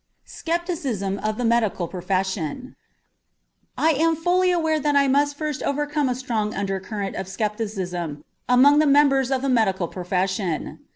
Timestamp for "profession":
1.87-2.75, 9.87-10.79